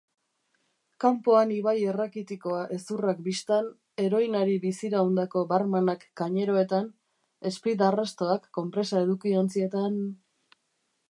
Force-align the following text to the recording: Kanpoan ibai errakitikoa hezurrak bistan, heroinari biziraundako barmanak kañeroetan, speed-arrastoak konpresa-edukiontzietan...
Kanpoan 1.03 1.51
ibai 1.55 1.73
errakitikoa 1.89 2.61
hezurrak 2.77 3.21
bistan, 3.27 3.67
heroinari 4.05 4.57
biziraundako 4.65 5.45
barmanak 5.53 6.05
kañeroetan, 6.23 6.89
speed-arrastoak 7.59 8.51
konpresa-edukiontzietan... 8.59 10.01